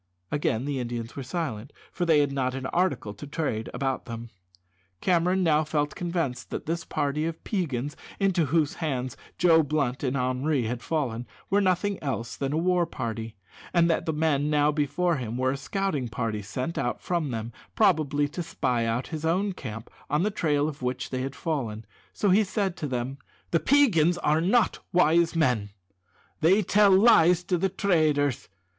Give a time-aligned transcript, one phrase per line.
[0.35, 4.31] _"Again the Indians were silent, for they had not an article to trade about them.
[4.99, 10.17] Cameron now felt convinced that this party of Peigans, into whose hands Joe Blunt and
[10.17, 13.35] Henri had fallen, were nothing else than a war party,
[13.75, 17.53] and that the men now before him were a scouting party sent out from them,
[17.75, 21.85] probably to spy out his own camp, on the trail of which they had fallen,
[22.11, 23.19] so he said to them:
[23.51, 25.69] "The Peigans are not wise men;
[26.39, 28.49] they tell lies to the traders.